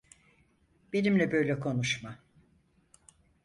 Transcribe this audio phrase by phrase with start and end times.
[0.93, 2.19] Benimle böyle konuşma!